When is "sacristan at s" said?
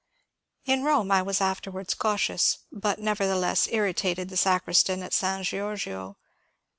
4.35-5.47